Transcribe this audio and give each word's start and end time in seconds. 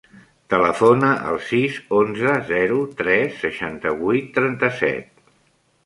Telefona 0.51 1.11
al 1.33 1.37
sis, 1.49 1.77
onze, 1.99 2.33
zero, 2.49 2.81
tres, 3.03 3.39
seixanta-vuit, 3.45 4.35
trenta-set. 4.41 5.31